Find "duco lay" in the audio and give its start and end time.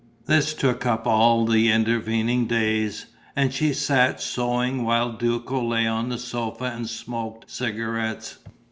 5.11-5.85